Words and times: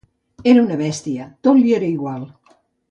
Era 0.53 0.63
un 0.63 0.73
bèstia, 0.79 1.29
tot 1.49 1.61
li 1.63 1.79
era 1.81 1.91
igual. 1.95 2.29